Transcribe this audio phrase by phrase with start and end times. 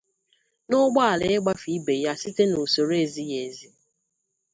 [0.67, 3.67] na ụgbọala ịgbafè ibè ya site n'usoro ezighị ezi.